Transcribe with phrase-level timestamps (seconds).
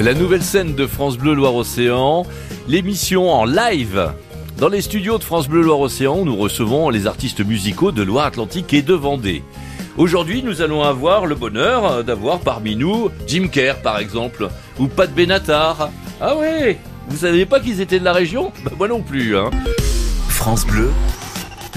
[0.00, 2.24] La nouvelle scène de France Bleu Loire-Océan,
[2.68, 4.12] l'émission en live.
[4.56, 8.80] Dans les studios de France Bleu Loire-Océan, nous recevons les artistes musicaux de Loire-Atlantique et
[8.80, 9.42] de Vendée.
[9.98, 15.12] Aujourd'hui, nous allons avoir le bonheur d'avoir parmi nous Jim Kerr, par exemple, ou Pat
[15.12, 15.90] Benatar.
[16.18, 18.52] Ah ouais Vous saviez pas qu'ils étaient de la région?
[18.64, 19.50] Bah, Moi non plus, hein.
[20.28, 20.90] France Bleu,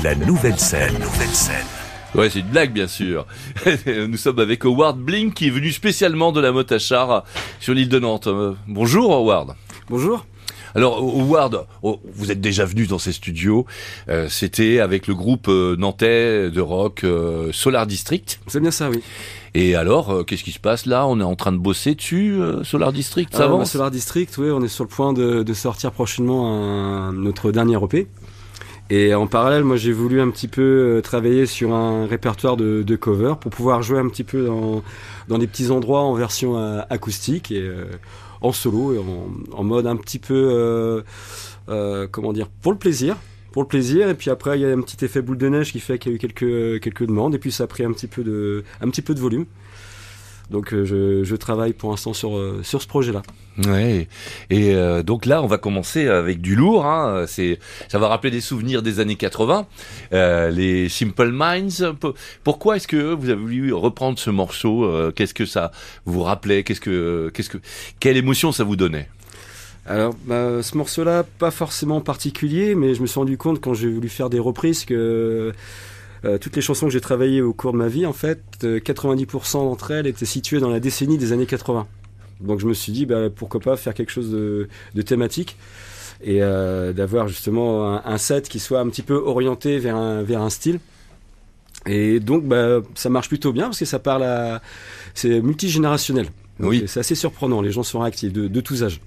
[0.01, 0.93] la nouvelle scène.
[0.93, 1.82] nouvelle scène.
[2.15, 3.25] Ouais, c'est une blague, bien sûr.
[3.87, 7.23] Nous sommes avec Howard Blink, qui est venu spécialement de la Motachar
[7.59, 8.27] sur l'île de Nantes.
[8.27, 9.55] Euh, bonjour, Howard.
[9.89, 10.23] Bonjour.
[10.75, 13.65] Alors, Howard, oh, vous êtes déjà venu dans ces studios.
[14.09, 18.39] Euh, C'était avec le groupe euh, nantais de rock euh, Solar District.
[18.45, 19.01] C'est bien ça, oui.
[19.55, 21.07] Et alors, euh, qu'est-ce qui se passe là?
[21.07, 24.31] On est en train de bosser dessus, Solar District, ça Euh, bah, avance Solar District,
[24.37, 26.47] oui, on est sur le point de, de sortir prochainement
[27.07, 28.07] un- notre dernier EP.
[28.95, 32.83] Et en parallèle, moi, j'ai voulu un petit peu euh, travailler sur un répertoire de,
[32.83, 34.83] de covers pour pouvoir jouer un petit peu dans,
[35.27, 37.85] dans des petits endroits en version euh, acoustique et euh,
[38.41, 41.03] en solo et en, en mode un petit peu,
[42.11, 43.17] comment dire, pour le plaisir.
[43.51, 45.71] Pour le plaisir, et puis après, il y a un petit effet boule de neige
[45.71, 47.91] qui fait qu'il y a eu quelques, quelques demandes, et puis ça a pris un
[47.93, 49.45] petit peu de, un petit peu de volume.
[50.53, 53.23] Donc euh, je, je travaille pour l'instant sur, euh, sur ce projet-là.
[53.65, 54.07] Ouais.
[54.51, 56.85] Et euh, donc là, on va commencer avec du lourd.
[56.85, 57.25] Hein.
[57.27, 59.65] C'est, ça va rappeler des souvenirs des années 80.
[60.13, 61.95] Euh, les Simple Minds.
[62.43, 65.71] Pourquoi est-ce que vous avez voulu reprendre ce morceau Qu'est-ce que ça
[66.05, 67.57] vous rappelait Qu'est-ce que, qu'est-ce que,
[67.99, 69.09] quelle émotion ça vous donnait?
[69.87, 73.89] Alors, bah, ce morceau-là, pas forcément particulier, mais je me suis rendu compte quand j'ai
[73.89, 75.51] voulu faire des reprises que
[76.25, 78.79] euh, toutes les chansons que j'ai travaillées au cours de ma vie, en fait, euh,
[78.79, 81.87] 90% d'entre elles étaient situées dans la décennie des années 80.
[82.41, 85.57] Donc je me suis dit, bah, pourquoi pas faire quelque chose de, de thématique
[86.21, 90.23] et euh, d'avoir justement un, un set qui soit un petit peu orienté vers un,
[90.23, 90.79] vers un style.
[91.85, 94.61] Et donc, bah, ça marche plutôt bien parce que ça parle à.
[95.13, 96.27] C'est multigénérationnel.
[96.59, 96.85] Oui.
[96.87, 99.01] C'est assez surprenant, les gens sont réactifs de, de tous âges.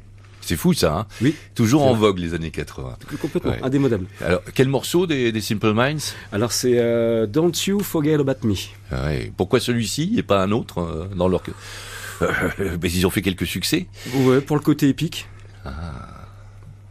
[0.46, 0.94] C'est fou ça.
[0.94, 1.34] Hein Oui.
[1.56, 2.96] Toujours en vogue les années 80.
[3.20, 3.60] Complètement, Ouais.
[3.62, 4.06] indémodable.
[4.24, 6.14] Alors, quel morceau des, des Simple Minds?
[6.30, 8.54] Alors c'est euh, Don't You Forget About Me.
[8.92, 9.32] Ah ouais.
[9.36, 11.42] Pourquoi celui-ci et pas un autre euh, dans leur
[12.80, 13.88] mais ils ont fait quelques succès.
[14.14, 15.26] Ouais, pour le côté épique.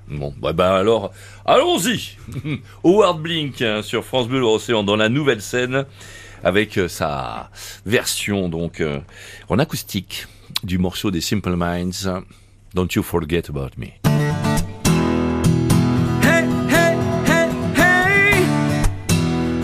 [0.07, 1.11] Bon, bah, bah alors,
[1.45, 2.17] allons-y
[2.83, 5.85] Howard Blink hein, sur France Bleu Océan dans la nouvelle scène
[6.43, 7.49] avec euh, sa
[7.87, 8.99] version donc euh,
[9.49, 10.27] en acoustique
[10.63, 12.07] du morceau des Simple Minds
[12.75, 13.95] Don't You Forget About Me.
[16.21, 18.45] Hey, hey, hey, hey.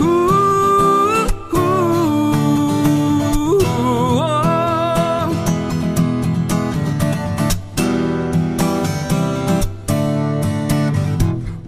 [0.00, 5.28] Ooh, ooh, oh.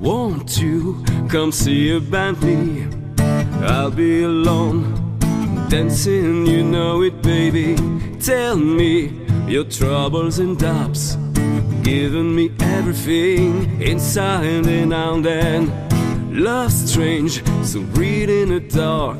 [0.00, 2.87] Won't you come see about me?
[3.61, 5.19] I'll be alone,
[5.69, 7.76] dancing, you know it, baby.
[8.19, 9.12] Tell me
[9.47, 11.19] your troubles and doubts
[11.84, 15.71] given me everything inside and out then.
[16.33, 19.19] Love's strange so read in the dark.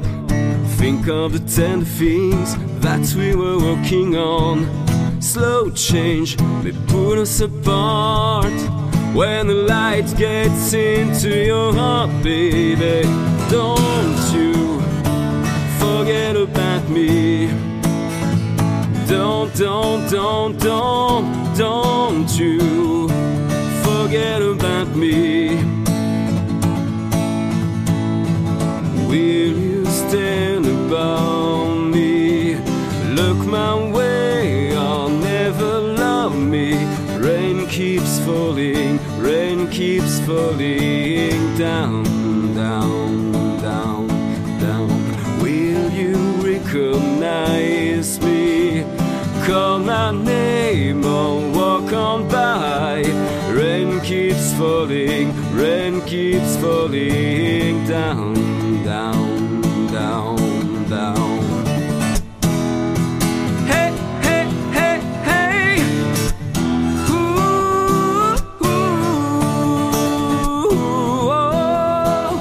[0.79, 4.67] Think of the tender things that we were working on.
[5.21, 8.55] Slow change may put us apart.
[9.15, 13.34] When the light gets into your heart baby
[19.57, 23.09] don't, don't, don't, don't, you
[23.85, 25.55] forget about me.
[29.07, 32.57] Will you stand above me?
[33.15, 36.75] Look my way, I'll never love me.
[37.19, 40.84] Rain keeps falling, rain keeps falling
[54.59, 58.35] falling, rain keeps falling down,
[58.85, 61.65] down, down, down.
[63.67, 63.91] Hey,
[64.23, 65.81] hey, hey, hey.
[67.11, 68.77] Ooh, ooh,
[71.31, 72.35] oh.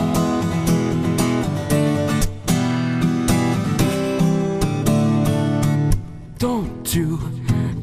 [6.38, 7.19] Don't you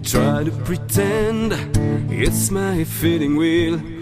[0.04, 1.52] try to pretend
[2.12, 3.99] it's my fitting wheel.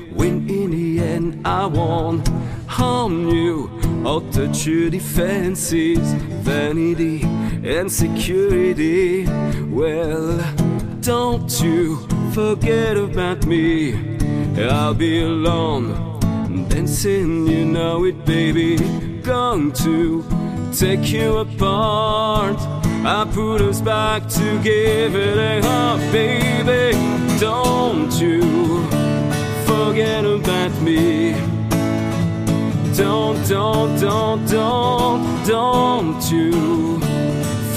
[1.44, 2.28] I won't
[2.66, 3.70] harm you
[4.04, 7.22] or touch your defenses, vanity
[7.64, 9.26] and security.
[9.66, 10.38] Well,
[11.00, 11.96] don't you
[12.32, 14.18] forget about me.
[14.58, 16.18] I'll be alone,
[16.68, 18.76] dancing, you know it, baby.
[19.22, 20.24] Going to
[20.72, 22.58] take you apart.
[23.04, 25.60] I put us back together.
[25.62, 26.96] Oh, baby,
[27.38, 28.42] don't you
[29.66, 31.17] forget about me.
[33.46, 36.98] Don't, don't, don't, don't, you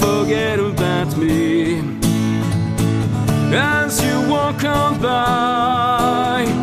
[0.00, 1.80] forget about me.
[3.54, 6.61] As you walk on by,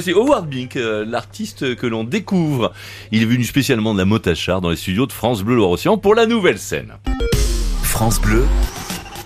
[0.00, 2.72] C'est Howard Blink, euh, l'artiste que l'on découvre.
[3.12, 6.14] Il est venu spécialement de la Motachar dans les studios de France Bleu Loire-Océan pour
[6.14, 6.94] la nouvelle scène.
[7.82, 8.44] France Bleu,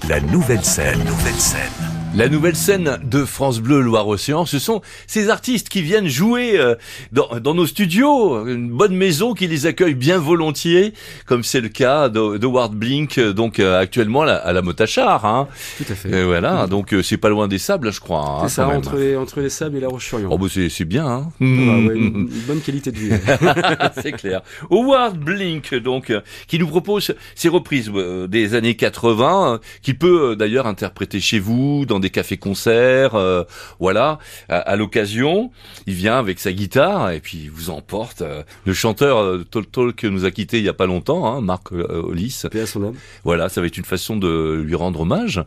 [0.09, 0.99] la nouvelle scène.
[1.05, 1.88] Nouvelle scène.
[2.17, 6.75] La nouvelle scène de France Bleu Loire-Océan, ce sont ces artistes qui viennent jouer euh,
[7.13, 10.95] dans, dans nos studios, une bonne maison qui les accueille bien volontiers,
[11.27, 15.25] comme c'est le cas de, de Ward Blink, euh, donc euh, actuellement à la, Motachar.
[15.27, 15.47] Hein.
[15.77, 16.11] Tout à fait.
[16.11, 18.41] Et voilà, donc euh, c'est pas loin des sables, je crois.
[18.43, 20.29] hein, C'est ça, entre les, entre les sables et la Roche-sur-Yon.
[20.33, 21.29] Oh bah c'est c'est bien, hein.
[21.41, 23.11] Ah ouais, une, une bonne qualité de vie.
[24.03, 24.41] c'est clair.
[24.71, 26.13] Howard Blink, donc,
[26.49, 27.93] qui nous propose ses reprises
[28.29, 33.45] des années 80, euh, qu'il peut d'ailleurs interpréter chez vous, dans des cafés-concerts, euh,
[33.81, 34.19] voilà,
[34.49, 35.51] à, à l'occasion.
[35.87, 38.23] Il vient avec sa guitare et puis il vous emporte.
[38.23, 41.41] euh, le chanteur euh, Tol Talk nous a quitté il y a pas longtemps, hein,
[41.41, 42.43] Marc euh, Hollis.
[42.51, 42.95] Paix à son âme.
[43.25, 45.43] Voilà, ça va être une façon de lui rendre hommage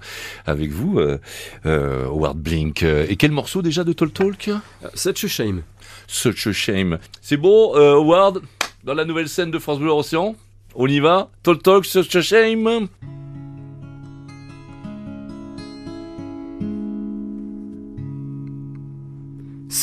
[0.45, 1.17] avec vous, euh,
[1.65, 2.83] euh, Howard Blink.
[2.83, 5.61] Et quel morceau déjà de Talk Euh, Such a shame.
[6.07, 6.97] Such a shame.
[7.21, 8.41] C'est bon, euh, Howard,
[8.83, 10.35] dans la nouvelle scène de France Bleu Océan
[10.75, 12.87] On y va Talk Talk, Such a shame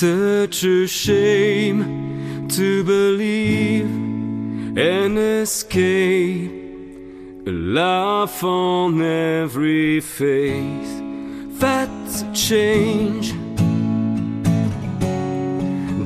[0.00, 3.90] Such a shame to believe
[4.78, 6.52] and escape.
[7.48, 11.02] A laugh on every face.
[11.58, 13.32] That's a change.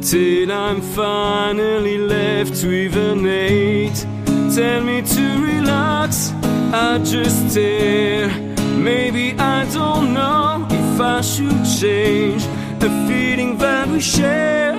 [0.00, 4.06] Till I'm finally left with an eight.
[4.54, 6.32] Tell me to relax,
[6.72, 8.30] I just stare.
[8.74, 12.42] Maybe I don't know if I should change
[12.82, 13.51] the feeling
[13.92, 14.74] we share.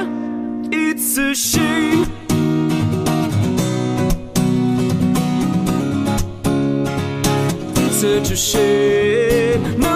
[0.71, 2.05] It's a shame.
[7.91, 9.92] Such a shame.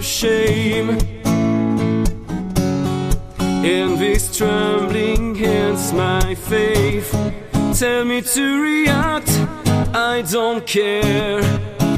[0.00, 0.96] A shame.
[3.98, 7.10] These trembling hands, my faith.
[7.78, 9.28] Tell me to react.
[9.94, 11.42] I don't care.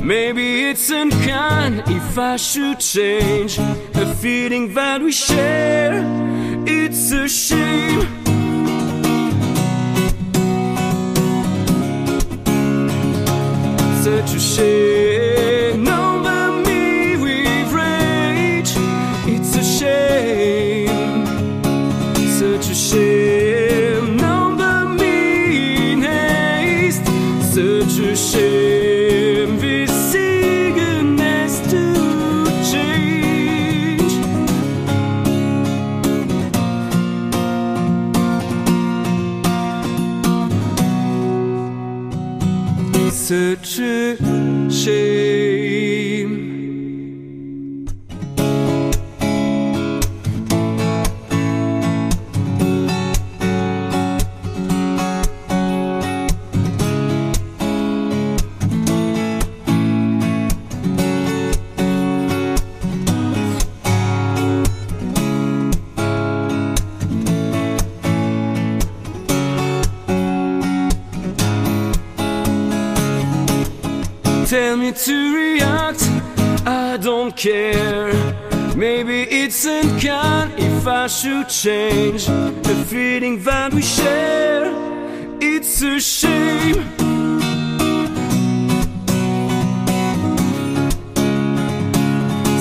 [0.03, 3.59] Maybe it's unkind if I should change
[3.93, 6.03] the feeling that we share.
[6.67, 8.01] It's a shame.
[14.03, 15.32] such a shame.
[43.25, 44.19] 此去
[44.69, 45.12] 谁
[77.43, 78.13] care.
[78.77, 84.73] Maybe it's unkind if I should change the feeling that we share.
[85.41, 86.85] It's a shame.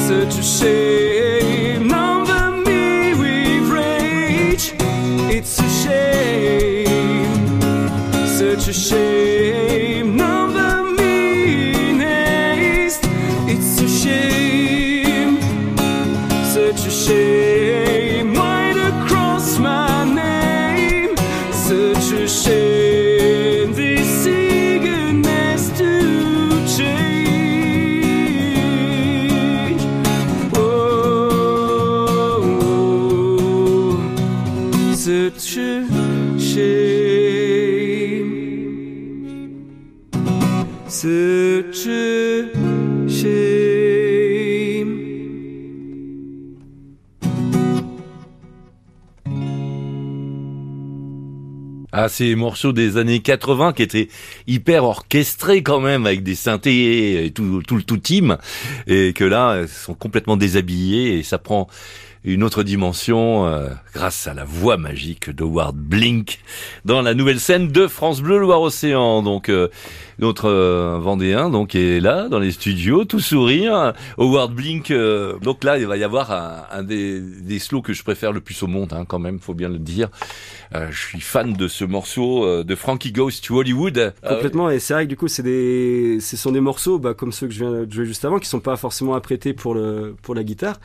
[0.08, 1.01] Such a shame.
[51.94, 54.08] Ah, ces morceaux des années 80 qui étaient
[54.48, 58.38] hyper orchestrés quand même avec des synthés et tout, tout le tout team
[58.88, 61.68] et que là ils sont complètement déshabillés et ça prend
[62.24, 66.40] une autre dimension euh, grâce à la voix magique d'Howard Blink
[66.86, 69.24] dans la nouvelle scène de France Bleu Loire-Océan.
[69.24, 69.70] Donc euh,
[70.20, 73.94] notre euh, Vendéen donc est là dans les studios, tout sourire.
[74.20, 74.92] Howard Blink.
[74.92, 78.32] euh, donc là il va y avoir un, un des, des slows que je préfère
[78.32, 80.10] le plus au monde hein, quand même, faut bien le dire.
[80.76, 84.14] Euh, je suis fan de ce morceau de Frankie Goes to Hollywood.
[84.26, 87.34] Complètement, et c'est vrai que du coup, c'est des, ce sont des morceaux, bah, comme
[87.34, 90.16] ceux que je viens de jouer juste avant, qui sont pas forcément apprêtés pour le,
[90.22, 90.80] pour la guitare.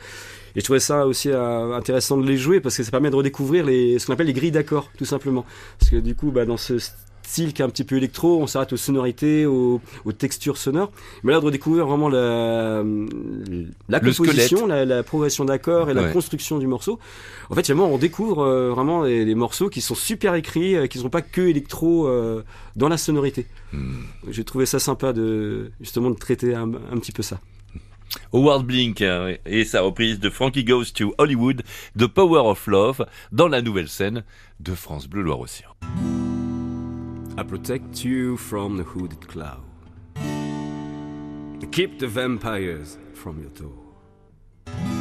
[0.57, 3.15] Et je trouvais ça aussi euh, intéressant de les jouer parce que ça permet de
[3.15, 5.45] redécouvrir les, ce qu'on appelle les grilles d'accords, tout simplement.
[5.79, 6.79] Parce que du coup, bah, dans ce
[7.21, 10.91] style qui est un petit peu électro, on s'arrête aux sonorités, aux, aux textures sonores.
[11.23, 12.83] Mais là, de redécouvrir vraiment la,
[13.87, 16.97] la composition, la, la progression d'accords et la construction du morceau.
[17.51, 20.87] En fait, finalement, on découvre euh, vraiment des, des morceaux qui sont super écrits, euh,
[20.87, 22.43] qui ne sont pas que électro euh,
[22.75, 23.45] dans la sonorité.
[23.73, 24.05] Hmm.
[24.29, 27.39] J'ai trouvé ça sympa de justement de traiter un, un petit peu ça.
[28.33, 31.63] Howard Blink euh, et sa reprise de Frankie Goes to Hollywood,
[31.97, 34.23] The Power of Love, dans la nouvelle scène
[34.59, 35.69] de France Bleu Loire-Océan.
[37.39, 39.63] I protect you from the hooded cloud.
[41.71, 44.96] Keep the vampires from your door.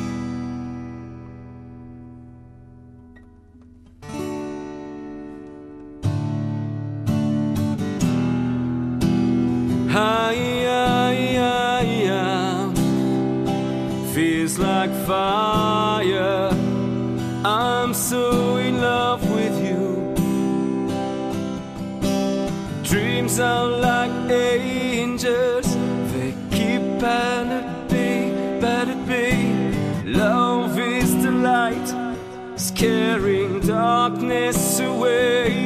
[14.58, 16.48] Like fire.
[17.44, 20.14] I'm so in love with you.
[22.82, 25.66] Dreams are like angels,
[26.12, 28.30] they keep at bay,
[28.62, 30.02] at bay.
[30.04, 31.88] Love is the light,
[32.56, 35.65] scaring darkness away.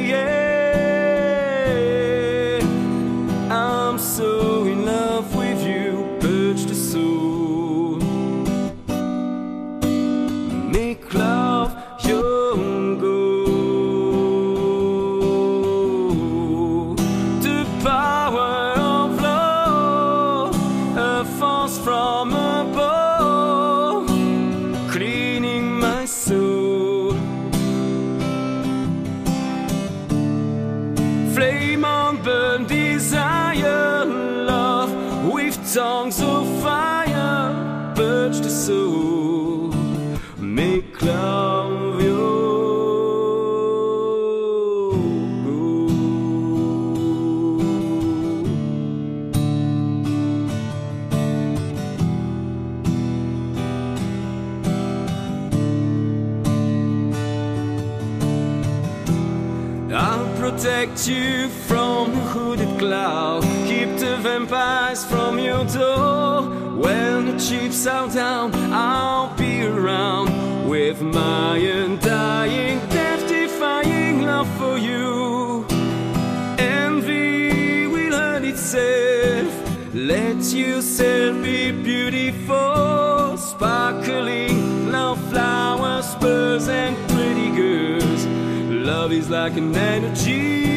[31.41, 34.91] Flame on burn desire, love
[35.33, 36.21] with tongues
[67.85, 75.65] down, I'll be around with my undying, death defying love for you.
[76.59, 79.51] Envy will hurt itself.
[79.95, 88.25] Let yourself be beautiful, sparkling love flowers, birds, and pretty girls.
[88.85, 90.75] Love is like an energy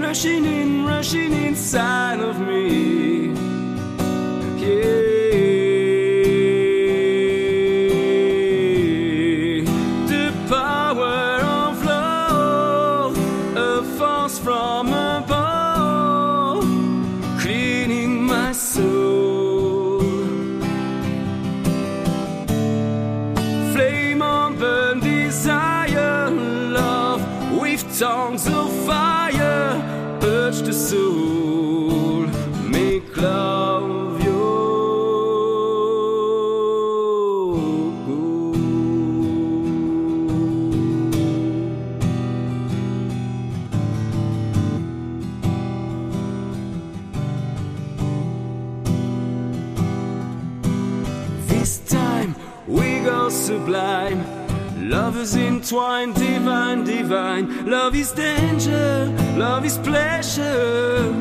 [0.00, 3.45] rushing in, rushing inside of me.
[55.72, 57.66] Love divine, divine.
[57.68, 61.12] Love is danger, love is pleasure.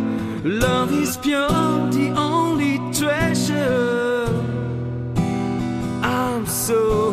[0.43, 1.49] Love is pure,
[1.89, 4.27] the only treasure.
[6.03, 7.04] I'm so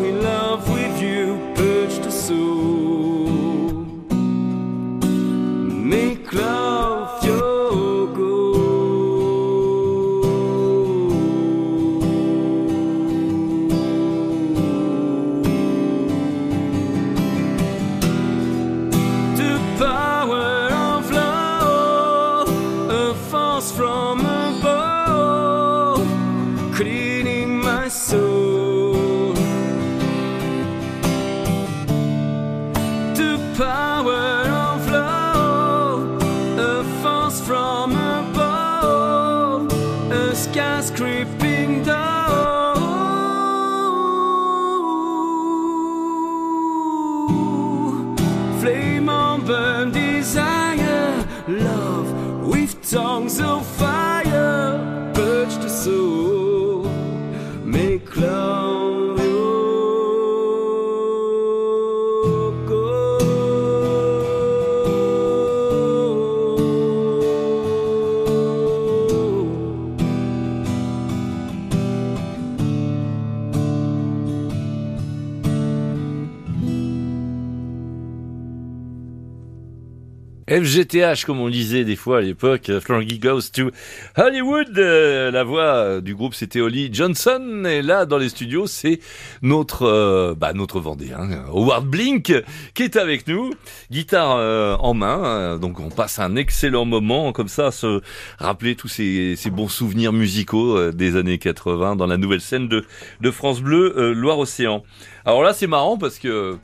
[80.52, 83.70] FGTH, comme on disait des fois à l'époque, euh, Frankie Goes to
[84.18, 84.76] Hollywood.
[84.76, 87.64] Euh, la voix euh, du groupe, c'était Holly Johnson.
[87.64, 89.00] Et là, dans les studios, c'est
[89.40, 92.34] notre, bah, notre Vendéen, Howard Blink,
[92.74, 93.54] qui est avec nous.
[93.90, 95.58] Guitare en main.
[95.58, 98.02] donc, on passe un excellent moment, comme ça, à se
[98.38, 102.84] rappeler tous ces, bons souvenirs musicaux des années 80 dans la nouvelle scène de,
[103.22, 104.82] de France Bleu, Loire-Océan.
[105.24, 106.58] Alors là, c'est marrant parce que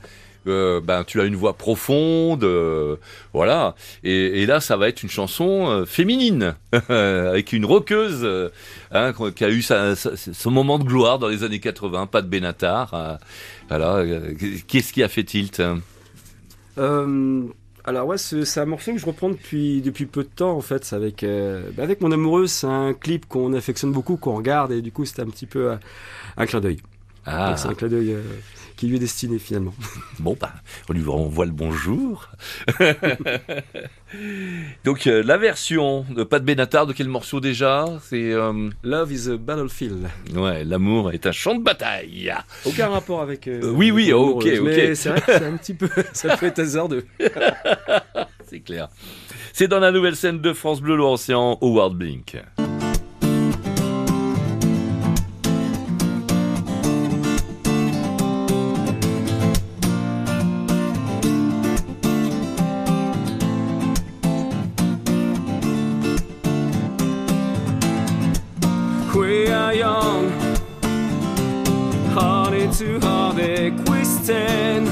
[0.48, 2.96] euh, ben tu as une voix profonde, euh,
[3.32, 3.74] voilà.
[4.04, 6.54] Et, et là, ça va être une chanson euh, féminine
[6.88, 8.48] avec une rockeuse euh,
[8.92, 12.22] hein, qui a eu sa, sa- son moment de gloire dans les années 80, pas
[12.22, 13.18] de Benatar.
[13.68, 14.04] voilà.
[14.66, 15.80] Qu'est-ce qui a fait tilt hein?
[17.84, 20.60] Alors ouais, c'est c'est un morceau que je reprends depuis depuis peu de temps en
[20.60, 20.84] fait.
[20.84, 22.50] C'est avec euh, bah, avec mon amoureuse.
[22.50, 25.70] C'est un clip qu'on affectionne beaucoup, qu'on regarde et du coup c'était un petit peu
[25.70, 25.76] euh,
[26.36, 26.78] un clin d'œil.
[27.24, 28.22] Ah, C'est un clin d'œil euh,
[28.78, 29.74] qui lui est destiné finalement.
[30.20, 30.52] bon, bah,
[30.88, 32.28] on lui envoie le bonjour.
[34.84, 37.86] Donc, euh, la version de de Benatar, de quel morceau déjà?
[38.04, 40.06] C'est euh, Love is a battlefield.
[40.34, 42.32] ouais, l'amour est un champ de bataille.
[42.64, 43.48] Aucun rapport avec.
[43.48, 44.66] euh, oui, oui, mon ok, amoureuse, ok.
[44.66, 45.88] Mais c'est vrai que c'est un petit peu.
[46.12, 47.04] Ça peut être hasardeux.
[48.48, 48.88] C'est clair.
[49.52, 52.36] C'est dans la nouvelle scène de France Bleu Loire-Océan, Howard Blink.
[69.14, 70.30] We are young,
[72.12, 74.86] heartache to heartache we stand.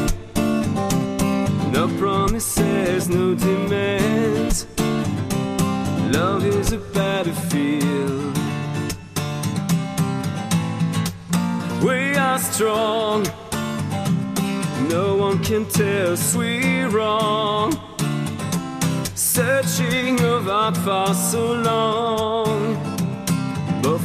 [1.73, 4.67] No promises, no demands.
[6.13, 8.37] Love is a battlefield.
[11.83, 13.27] We are strong,
[14.89, 17.73] no one can tell us we're wrong.
[19.15, 22.96] searching of art for so long,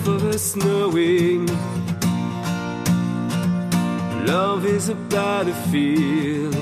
[0.07, 1.45] us knowing
[4.25, 6.55] love is a battlefield.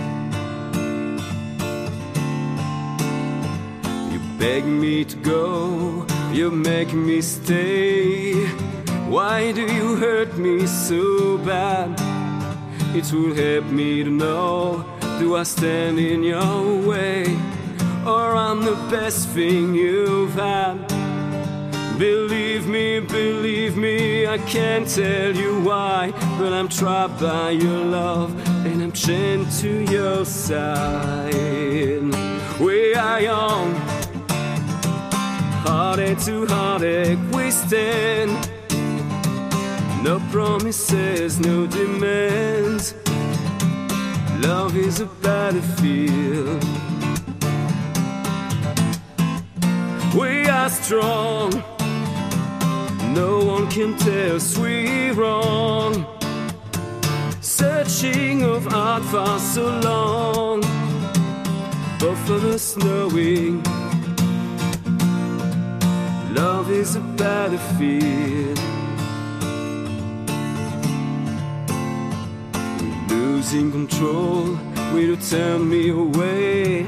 [4.12, 8.47] You beg me to go, you make me stay.
[9.08, 11.89] Why do you hurt me so bad?
[12.95, 14.86] It will help me to know
[15.19, 17.25] do I stand in your way
[18.06, 20.98] or I'm the best thing you've had?
[21.99, 28.31] Believe me, believe me, I can't tell you why, but I'm trapped by your love
[28.65, 31.33] and I'm chained to your side.
[32.57, 33.75] We are young,
[35.65, 38.31] heartache to heartache, we stand.
[40.01, 42.93] No promises, no demands.
[44.39, 46.63] Love is a battlefield.
[50.15, 51.62] We are strong.
[53.13, 56.06] No one can tell us we're wrong.
[57.41, 60.62] Searching of art for so long.
[62.00, 63.63] Both of us knowing
[66.34, 68.60] love is a battlefield.
[72.80, 74.58] We're losing control,
[74.93, 76.86] will you turn me away?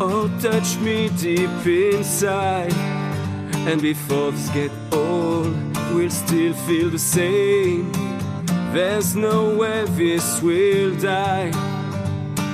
[0.00, 2.97] Oh, touch me deep inside.
[3.66, 5.54] And before this get old,
[5.92, 7.92] we'll still feel the same.
[8.72, 11.50] There's no way this will die.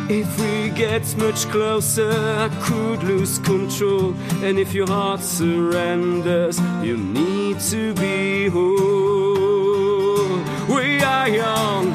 [0.08, 4.14] If we get much closer, I could lose control.
[4.42, 10.28] And if your heart surrenders, you need to be whole.
[10.68, 11.92] We are young,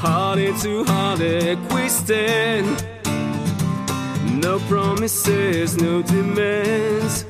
[0.00, 2.86] heartache to heartache, we stand.
[4.40, 7.24] No promises, no demands.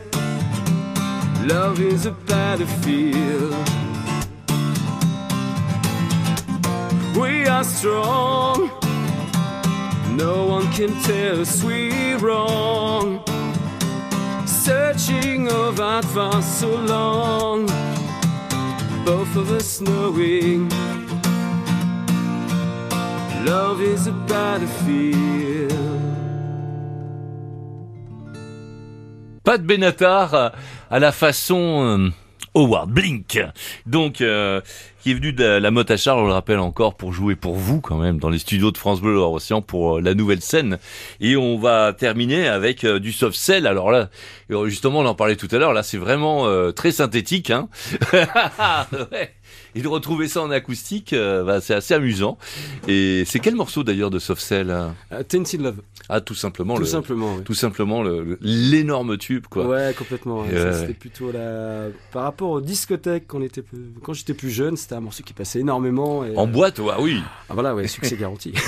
[1.48, 3.54] Love is a battlefield.
[7.16, 8.70] We are strong.
[10.14, 13.24] No one can tell us we're wrong.
[14.46, 15.76] Searching of
[16.12, 17.64] for so long.
[19.06, 20.68] Both of us knowing
[23.46, 25.48] love is a battlefield.
[29.48, 30.50] Pat Benatar euh,
[30.90, 32.10] à la façon euh,
[32.54, 33.40] Howard Blink.
[33.86, 34.60] Donc, euh,
[35.00, 37.54] qui est venu de la Motte à Charles, on le rappelle encore, pour jouer pour
[37.54, 40.40] vous quand même dans les studios de France Bleu Loire Océan pour euh, la nouvelle
[40.40, 40.78] scène.
[41.20, 43.66] Et on va terminer avec euh, du soft cell.
[43.66, 44.10] Alors là,
[44.64, 45.72] justement, on en parlait tout à l'heure.
[45.72, 47.50] Là, c'est vraiment très synthétique.
[47.50, 47.68] Hein
[48.12, 49.34] ouais.
[49.74, 52.38] Et de retrouver ça en acoustique, bah, c'est assez amusant.
[52.88, 54.94] Et c'est quel morceau d'ailleurs de soft cell hein?
[55.28, 55.76] Tainted Love.
[56.10, 57.34] Ah, tout simplement Tout le, simplement.
[57.36, 57.42] oui.
[57.44, 59.66] tout simplement le- le- l'énorme tube quoi.
[59.66, 60.40] Ouais, complètement.
[60.42, 60.52] ouais.
[60.54, 61.88] Ouais, c'était plutôt la.
[62.12, 63.62] Par rapport aux discothèques, quand, on était
[64.02, 66.24] quand j'étais plus jeune, c'était un morceau qui passait énormément.
[66.24, 66.36] Et...
[66.36, 67.22] En boîte, ouais, oui.
[67.50, 68.52] Ah, voilà, ouais, succès garanti.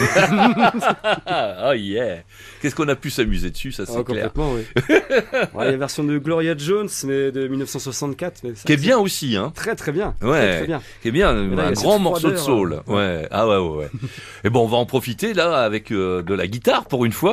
[1.26, 2.18] Ah, oh yeah.
[2.61, 4.33] Qu'est-ce qu'on a pu s'amuser dessus, ça c'est Ah, clair.
[4.33, 4.64] complètement, oui.
[5.55, 8.40] Ouais, la version de Gloria Jones, mais de 1964.
[8.44, 9.53] Mais ça, Qui est bien aussi, hein.
[9.55, 10.14] Très, très bien.
[10.22, 10.29] Ouais.
[10.40, 10.83] Très, très bien.
[11.03, 12.74] Qui est bien, là, un grand morceau de froideur, soul.
[12.74, 12.83] hein.
[12.92, 13.26] Ouais.
[13.31, 13.90] Ah ouais, ouais, ouais.
[14.44, 17.29] Et bon, on va en profiter là avec euh, de la guitare pour une fois.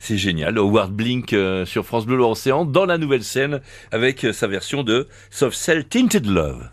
[0.00, 0.58] C'est génial.
[0.58, 3.60] Howard Blink euh, sur France Bleu Océan dans la nouvelle scène
[3.92, 6.70] avec euh, sa version de Soft Cell Tinted Love.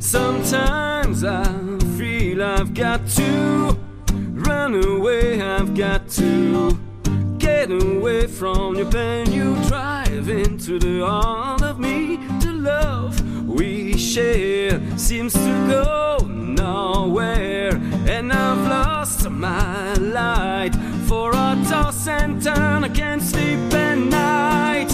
[0.00, 1.44] Sometimes I
[1.98, 3.76] feel I've got to
[4.34, 6.78] run away, I've got to
[7.66, 9.30] get away from your pain.
[9.32, 12.16] You drive into the heart of me.
[12.40, 17.74] The love we share seems to go nowhere,
[18.06, 20.74] and I've lost my light
[21.06, 22.84] for a toss and turn.
[22.84, 24.90] I can't sleep at night.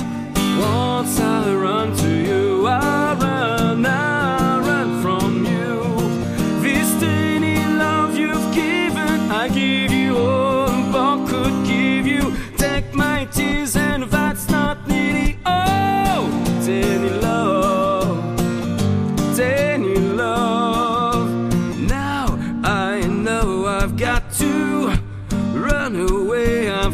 [0.61, 4.10] Once I run to you, I run, I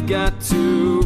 [0.07, 1.03] got to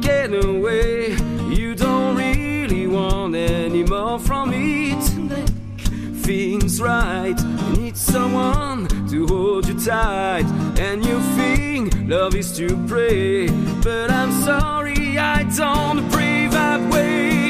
[0.00, 1.10] get away.
[1.50, 5.80] You don't really want any more from me to make
[6.24, 7.38] things right.
[7.38, 10.46] You need someone to hold you tight,
[10.78, 13.48] and you think love is to pray.
[13.82, 17.41] But I'm sorry, I don't pray that way.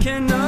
[0.00, 0.39] Cannot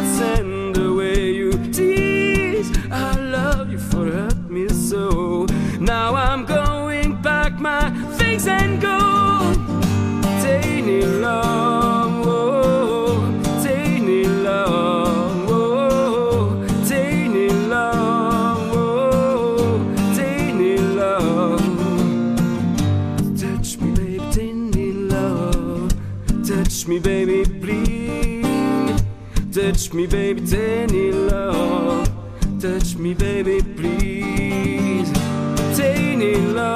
[30.03, 32.09] me, baby, take love.
[32.61, 35.13] Touch me, baby, please.
[35.77, 36.72] Take love.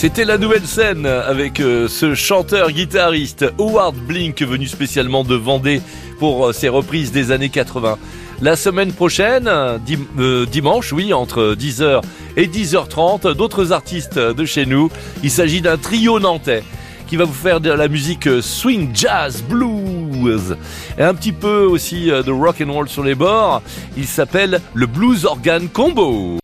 [0.00, 5.82] C'était la nouvelle scène avec euh, ce chanteur-guitariste Howard Blink venu spécialement de Vendée
[6.18, 7.98] pour euh, ses reprises des années 80.
[8.40, 12.00] La semaine prochaine, euh, dimanche, oui, entre 10h
[12.38, 14.88] et 10h30, d'autres artistes de chez nous.
[15.22, 16.62] Il s'agit d'un trio nantais
[17.06, 20.56] qui va vous faire de la musique swing, jazz, blues
[20.96, 23.60] et un petit peu aussi de rock and roll sur les bords.
[23.98, 26.38] Il s'appelle le Blues Organ Combo.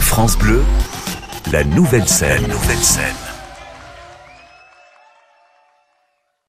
[0.00, 0.62] France Bleu,
[1.52, 2.46] la nouvelle scène.
[2.46, 3.29] Nouvelle scène.